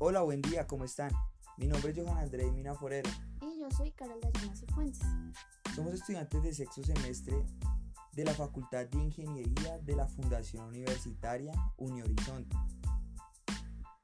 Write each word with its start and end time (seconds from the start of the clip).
Hola, 0.00 0.20
buen 0.22 0.40
día, 0.42 0.64
¿cómo 0.64 0.84
están? 0.84 1.10
Mi 1.56 1.66
nombre 1.66 1.90
es 1.90 1.98
Johan 1.98 2.18
Andrés 2.18 2.52
Mina 2.52 2.72
Forero. 2.72 3.10
Y 3.42 3.58
yo 3.58 3.68
soy 3.76 3.90
Carol 3.90 4.20
Dayana 4.20 4.54
Cifuentes. 4.54 5.02
Somos 5.74 5.92
estudiantes 5.92 6.40
de 6.40 6.54
sexto 6.54 6.84
semestre 6.84 7.34
de 8.12 8.24
la 8.24 8.32
Facultad 8.32 8.86
de 8.86 8.96
Ingeniería 8.96 9.76
de 9.80 9.96
la 9.96 10.06
Fundación 10.06 10.68
Universitaria 10.68 11.52
Unihorizonte. 11.78 12.56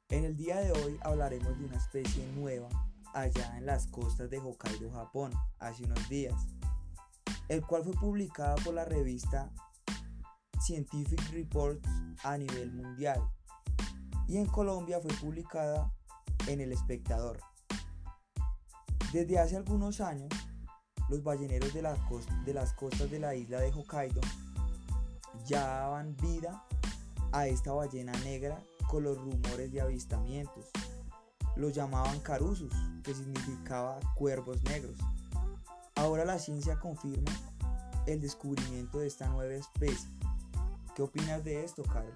En 0.09 0.25
el 0.25 0.37
día 0.37 0.59
de 0.59 0.73
hoy 0.73 0.99
hablaremos 1.05 1.57
de 1.61 1.65
una 1.65 1.77
especie 1.77 2.27
nueva 2.33 2.71
allá 3.13 3.57
en 3.57 3.65
las 3.65 3.87
costas 3.87 4.29
de 4.29 4.39
Hokkaido, 4.39 4.91
Japón, 4.91 5.33
hace 5.61 5.85
unos 5.85 6.09
días, 6.09 6.35
el 7.47 7.65
cual 7.65 7.85
fue 7.85 7.93
publicado 7.93 8.57
por 8.65 8.75
la 8.75 8.85
revista 8.85 9.53
Scientific 10.61 11.21
Reports 11.31 11.89
a 12.25 12.37
nivel 12.37 12.73
mundial 12.73 13.23
y 14.27 14.39
en 14.39 14.47
Colombia 14.47 15.01
fue 15.01 15.13
publicada 15.15 15.93
en 16.47 16.61
El 16.61 16.73
Espectador. 16.73 17.41
Desde 19.13 19.39
hace 19.39 19.57
algunos 19.57 20.01
años, 20.01 20.29
los 21.09 21.23
balleneros 21.23 21.73
de, 21.73 21.83
de 22.45 22.55
las 22.55 22.73
costas 22.73 23.11
de 23.11 23.19
la 23.19 23.35
isla 23.35 23.61
de 23.61 23.73
Hokkaido 23.73 24.21
ya 25.45 25.67
daban 25.67 26.17
vida 26.17 26.65
a 27.33 27.47
esta 27.47 27.73
ballena 27.73 28.13
negra 28.25 28.63
con 28.89 29.05
los 29.05 29.19
rumores 29.19 29.71
de 29.73 29.81
avistamientos. 29.81 30.71
Los 31.57 31.75
llamaban 31.75 32.21
carusus, 32.21 32.73
que 33.03 33.15
significaba 33.15 34.01
cuervos 34.17 34.63
negros. 34.65 34.97
Ahora 35.95 36.25
la 36.25 36.39
ciencia 36.39 36.79
confirma 36.81 37.31
el 38.07 38.21
descubrimiento 38.21 38.99
de 38.99 39.07
esta 39.07 39.29
nueva 39.29 39.55
especie. 39.55 40.09
¿Qué 40.95 41.03
opinas 41.03 41.45
de 41.45 41.65
esto, 41.65 41.83
Carol? 41.83 42.15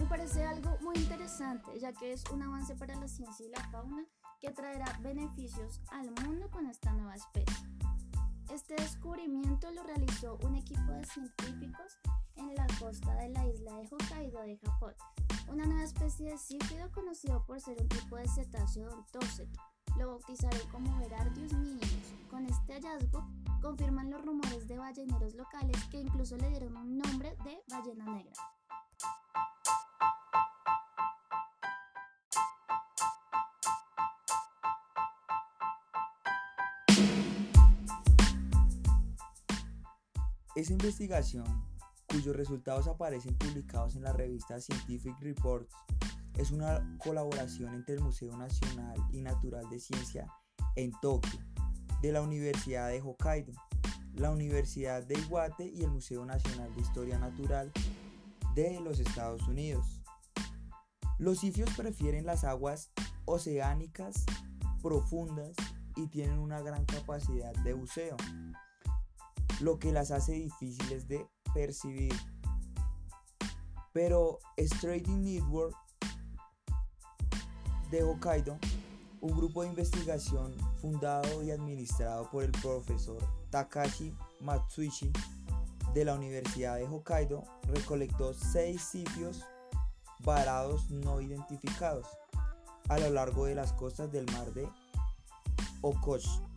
Me 0.00 0.06
parece 0.06 0.42
algo 0.46 0.78
muy 0.80 0.96
interesante, 0.96 1.78
ya 1.78 1.92
que 1.92 2.14
es 2.14 2.24
un 2.32 2.42
avance 2.42 2.74
para 2.74 2.96
la 2.96 3.06
ciencia 3.06 3.44
y 3.44 3.50
la 3.50 3.62
fauna 3.70 4.02
que 4.40 4.50
traerá 4.50 4.98
beneficios 5.02 5.82
al 5.90 6.10
mundo 6.24 6.50
con 6.50 6.66
esta 6.66 6.90
nueva 6.94 7.14
especie. 7.16 7.68
Este 8.50 8.76
descubrimiento 8.76 9.70
lo 9.70 9.82
realizó 9.82 10.38
un 10.42 10.56
equipo 10.56 10.90
de 10.92 11.04
científicos 11.04 11.98
en 12.36 12.54
la 12.54 12.66
costa 12.78 13.14
de 13.16 13.28
la 13.28 13.46
isla 13.46 13.76
de 13.76 13.88
Hokkaido 13.90 14.40
de 14.40 14.56
Japón, 14.64 14.94
una 15.48 15.66
nueva 15.66 15.84
especie 15.84 16.30
de 16.30 16.38
sífido 16.38 16.90
conocido 16.92 17.44
por 17.44 17.60
ser 17.60 17.76
un 17.78 17.88
tipo 17.88 18.16
de 18.16 18.26
cetáceo 18.26 18.88
odontóceto. 18.88 19.60
Lo 19.98 20.08
bautizaron 20.08 20.66
como 20.72 20.98
Berardius 20.98 21.52
minimus. 21.52 22.14
Con 22.30 22.46
este 22.46 22.72
hallazgo 22.72 23.28
confirman 23.60 24.10
los 24.10 24.24
rumores 24.24 24.66
de 24.66 24.78
balleneros 24.78 25.34
locales 25.34 25.76
que 25.90 26.00
incluso 26.00 26.38
le 26.38 26.48
dieron 26.48 26.74
un 26.74 26.96
nombre 26.96 27.36
de 27.44 27.62
ballena 27.68 28.06
negra. 28.06 28.32
Esa 40.60 40.74
investigación, 40.74 41.46
cuyos 42.06 42.36
resultados 42.36 42.86
aparecen 42.86 43.34
publicados 43.34 43.96
en 43.96 44.02
la 44.02 44.12
revista 44.12 44.60
Scientific 44.60 45.18
Reports, 45.18 45.74
es 46.36 46.50
una 46.50 46.98
colaboración 47.02 47.72
entre 47.72 47.94
el 47.94 48.02
Museo 48.02 48.36
Nacional 48.36 48.98
y 49.10 49.22
Natural 49.22 49.66
de 49.70 49.80
Ciencia 49.80 50.30
en 50.76 50.92
Tokio, 51.00 51.40
de 52.02 52.12
la 52.12 52.20
Universidad 52.20 52.90
de 52.90 53.00
Hokkaido, 53.00 53.54
la 54.12 54.30
Universidad 54.32 55.02
de 55.02 55.18
Iwate 55.18 55.64
y 55.64 55.82
el 55.82 55.92
Museo 55.92 56.26
Nacional 56.26 56.74
de 56.74 56.82
Historia 56.82 57.18
Natural 57.18 57.72
de 58.54 58.80
los 58.80 59.00
Estados 59.00 59.48
Unidos. 59.48 60.02
Los 61.16 61.38
sifios 61.38 61.70
prefieren 61.74 62.26
las 62.26 62.44
aguas 62.44 62.90
oceánicas 63.24 64.26
profundas 64.82 65.56
y 65.96 66.06
tienen 66.08 66.38
una 66.38 66.60
gran 66.60 66.84
capacidad 66.84 67.54
de 67.64 67.72
buceo 67.72 68.18
lo 69.60 69.78
que 69.78 69.92
las 69.92 70.10
hace 70.10 70.32
difíciles 70.32 71.06
de 71.08 71.26
percibir. 71.54 72.14
Pero 73.92 74.38
Trading 74.80 75.22
Network 75.22 75.74
de 77.90 78.02
Hokkaido, 78.02 78.58
un 79.20 79.36
grupo 79.36 79.62
de 79.62 79.68
investigación 79.68 80.54
fundado 80.80 81.42
y 81.42 81.50
administrado 81.50 82.30
por 82.30 82.44
el 82.44 82.52
profesor 82.52 83.18
Takashi 83.50 84.14
Matsuishi 84.40 85.12
de 85.92 86.04
la 86.04 86.14
Universidad 86.14 86.76
de 86.76 86.86
Hokkaido, 86.86 87.44
recolectó 87.64 88.32
seis 88.32 88.82
sitios 88.82 89.44
varados 90.20 90.90
no 90.90 91.20
identificados 91.20 92.06
a 92.88 92.98
lo 92.98 93.10
largo 93.10 93.46
de 93.46 93.54
las 93.54 93.72
costas 93.72 94.10
del 94.12 94.26
mar 94.32 94.52
de 94.52 94.68
Okoshi 95.82 96.49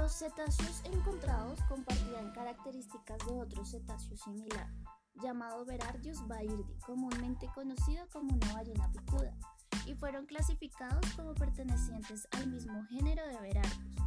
los 0.00 0.12
cetáceos 0.12 0.80
encontrados 0.84 1.60
compartían 1.68 2.32
características 2.32 3.18
de 3.26 3.38
otro 3.38 3.66
cetáceo 3.66 4.16
similar, 4.16 4.66
llamado 5.14 5.66
Berardius 5.66 6.26
bairdi, 6.26 6.78
comúnmente 6.86 7.50
conocido 7.54 8.08
como 8.10 8.32
una 8.32 8.54
ballena 8.54 8.90
picuda, 8.92 9.36
y 9.84 9.94
fueron 9.94 10.24
clasificados 10.24 11.04
como 11.16 11.34
pertenecientes 11.34 12.26
al 12.30 12.48
mismo 12.48 12.82
género 12.84 13.26
de 13.26 13.40
Berardius. 13.40 14.00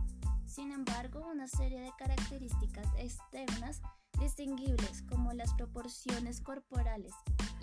Sin 0.48 0.72
embargo, 0.72 1.28
una 1.32 1.48
serie 1.48 1.82
de 1.82 1.92
características 1.98 2.88
externas 2.98 3.82
distinguibles 4.20 5.04
como 5.04 5.32
las 5.34 5.54
proporciones 5.54 6.42
corporales 6.42 7.14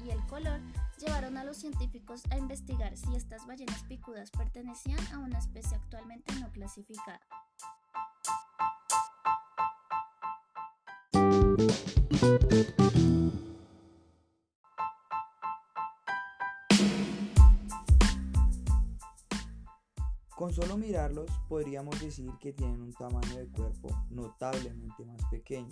y 0.05 0.11
el 0.11 0.25
color 0.27 0.61
llevaron 0.99 1.37
a 1.37 1.45
los 1.45 1.57
científicos 1.57 2.23
a 2.31 2.39
investigar 2.39 2.97
si 2.97 3.17
estas 3.17 3.45
ballenas 3.47 3.83
picudas 3.85 4.31
pertenecían 4.31 5.05
a 5.13 5.19
una 5.19 5.39
especie 5.39 5.77
actualmente 5.77 6.33
no 6.41 6.51
clasificada. 6.53 7.21
Con 20.37 20.55
solo 20.55 20.79
mirarlos 20.79 21.31
podríamos 21.49 22.01
decir 22.01 22.31
que 22.41 22.55
tienen 22.55 22.81
un 22.81 22.93
tamaño 22.95 23.37
de 23.37 23.49
cuerpo 23.49 23.89
notablemente 24.09 25.05
más 25.05 25.21
pequeño, 25.31 25.69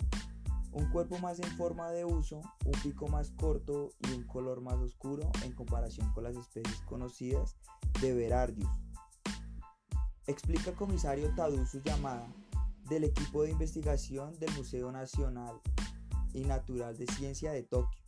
un 0.71 0.91
cuerpo 0.91 1.17
más 1.17 1.39
en 1.39 1.49
forma 1.57 1.89
de 1.89 2.05
uso, 2.05 2.41
un 2.65 2.79
pico 2.83 3.07
más 3.07 3.31
corto 3.31 3.89
y 4.07 4.11
un 4.11 4.27
color 4.27 4.61
más 4.61 4.75
oscuro 4.75 5.31
en 5.43 5.53
comparación 5.53 6.13
con 6.13 6.23
las 6.23 6.35
especies 6.35 6.81
conocidas 6.81 7.57
de 7.99 8.13
Berardius. 8.13 8.69
Explica 10.27 10.69
el 10.69 10.75
comisario 10.75 11.33
Tadusu 11.33 11.81
Yamada 11.81 12.27
del 12.89 13.03
equipo 13.03 13.43
de 13.43 13.51
investigación 13.51 14.37
del 14.39 14.51
Museo 14.57 14.91
Nacional 14.91 15.61
y 16.33 16.41
Natural 16.41 16.97
de 16.97 17.05
Ciencia 17.07 17.51
de 17.51 17.63
Tokio. 17.63 17.99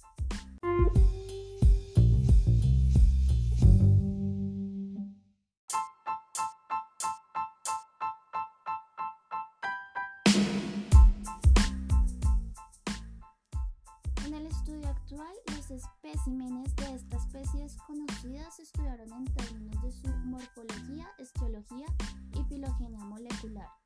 En 14.26 14.34
el 14.34 14.48
estudio 14.48 14.88
actual, 14.88 15.36
los 15.56 15.72
especímenes 15.72 16.76
de 16.76 16.96
esta 16.96 17.18
especie 17.18 17.68
conocidas 17.86 18.56
se 18.56 18.64
estudiaron 18.64 19.12
en 19.14 19.26
términos 19.26 19.82
de 19.84 19.92
su 19.92 20.08
morfología, 20.26 21.08
esteología 21.20 21.86
y 22.34 22.44
filogenia 22.46 23.04
molecular. 23.06 23.81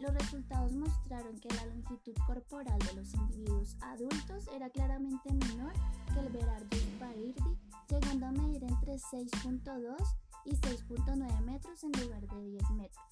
Los 0.00 0.14
resultados 0.14 0.72
mostraron 0.72 1.38
que 1.40 1.54
la 1.56 1.66
longitud 1.66 2.14
corporal 2.26 2.78
de 2.78 2.94
los 2.94 3.12
individuos 3.12 3.76
adultos 3.82 4.48
era 4.54 4.70
claramente 4.70 5.30
menor 5.30 5.74
que 6.14 6.20
el 6.20 6.32
Berardius 6.32 6.98
bairdi, 6.98 7.58
llegando 7.86 8.26
a 8.26 8.32
medir 8.32 8.64
entre 8.64 8.94
6.2 8.94 9.96
y 10.46 10.56
6.9 10.56 11.40
metros 11.42 11.84
en 11.84 11.92
lugar 12.00 12.26
de 12.26 12.44
10 12.44 12.70
metros. 12.70 13.04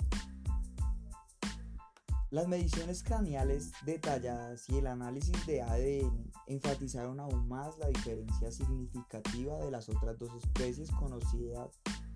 Las 2.31 2.49
mediciones 2.49 3.03
craneales 3.03 3.73
detalladas 3.85 4.67
y 4.71 4.79
el 4.79 4.87
análisis 4.87 5.47
de 5.47 5.61
ADN 5.61 6.33
enfatizaron 6.47 7.21
aún 7.21 7.49
más 7.49 7.77
la 7.77 7.89
diferencia 7.89 8.51
significativa 8.51 9.59
de 9.59 9.71
las 9.71 9.91
otras 9.91 10.19
dos 10.19 10.35
especies 10.43 10.91
conocidas 10.93 11.69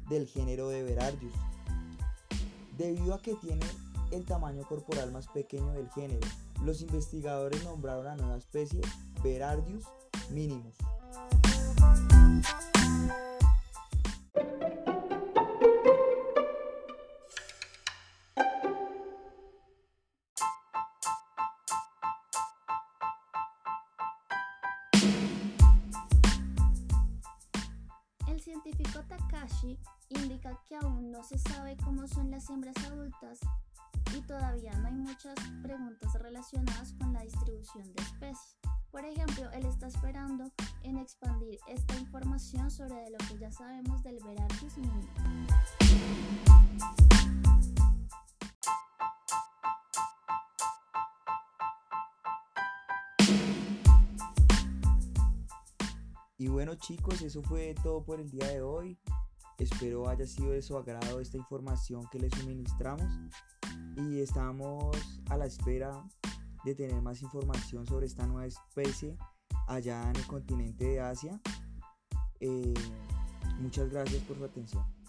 del 0.08 0.26
género 0.26 0.68
de 0.68 0.82
Berardius, 0.82 1.34
debido 2.78 3.14
a 3.14 3.20
que 3.20 3.34
tiene 3.36 3.66
el 4.12 4.24
tamaño 4.26 4.62
corporal 4.64 5.10
más 5.10 5.26
pequeño 5.28 5.72
del 5.72 5.88
género. 5.90 6.26
Los 6.62 6.82
investigadores 6.82 7.64
nombraron 7.64 8.06
a 8.06 8.16
nueva 8.16 8.36
especie 8.36 8.80
Berardius 9.22 9.84
minimus. 10.30 10.76
El 28.28 28.40
científico 28.40 29.00
Takashi 29.08 29.78
indica 30.10 30.58
que 30.68 30.76
aún 30.76 31.10
no 31.10 31.22
se 31.24 31.38
sabe 31.38 31.76
cómo 31.84 32.06
son 32.06 32.30
las 32.30 32.48
hembras 32.50 32.76
adultas 32.84 33.40
y 34.16 34.20
todavía 34.22 34.72
no 34.78 34.88
hay 34.88 34.94
muchas 34.94 35.34
preguntas 35.62 36.12
relacionadas 36.14 36.92
con 36.94 37.12
la 37.12 37.22
distribución 37.22 37.92
de 37.92 38.02
especies. 38.02 38.58
Por 38.90 39.04
ejemplo, 39.04 39.50
él 39.52 39.64
está 39.64 39.86
esperando 39.86 40.52
en 40.82 40.98
expandir 40.98 41.58
esta 41.68 41.94
información 41.98 42.70
sobre 42.70 43.08
lo 43.10 43.18
que 43.18 43.38
ya 43.38 43.50
sabemos 43.50 44.02
del 44.02 44.18
mini. 44.24 45.06
Y 56.36 56.48
bueno 56.48 56.74
chicos, 56.74 57.22
eso 57.22 57.42
fue 57.42 57.74
todo 57.82 58.04
por 58.04 58.20
el 58.20 58.30
día 58.30 58.48
de 58.48 58.62
hoy. 58.62 58.98
Espero 59.58 60.08
haya 60.08 60.26
sido 60.26 60.50
de 60.50 60.60
su 60.60 60.76
agrado 60.76 61.20
esta 61.20 61.36
información 61.36 62.06
que 62.10 62.18
les 62.18 62.32
suministramos 62.34 63.06
y 63.96 64.20
estamos 64.20 64.96
a 65.28 65.36
la 65.36 65.46
espera 65.46 66.04
de 66.64 66.74
tener 66.74 67.00
más 67.02 67.22
información 67.22 67.86
sobre 67.86 68.06
esta 68.06 68.26
nueva 68.26 68.46
especie 68.46 69.16
allá 69.66 70.08
en 70.10 70.16
el 70.16 70.26
continente 70.26 70.84
de 70.84 71.00
Asia. 71.00 71.40
Eh, 72.40 72.74
muchas 73.60 73.90
gracias 73.90 74.22
por 74.22 74.36
su 74.38 74.44
atención. 74.44 75.01